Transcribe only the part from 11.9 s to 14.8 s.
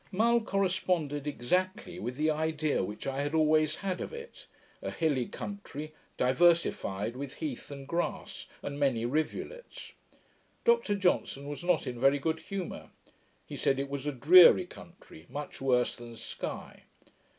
very good humour. He said, it was a dreary